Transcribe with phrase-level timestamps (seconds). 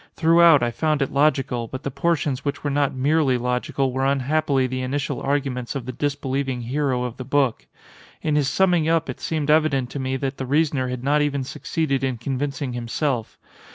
[0.15, 4.65] Throughout I found it logical, but the portions which were not merely logical were unhappily
[4.65, 7.67] the initial arguments of the disbelieving hero of the book.
[8.23, 11.43] In his summing up it seemed evident to me that the reasoner had not even
[11.43, 13.37] succeeded in convincing himself.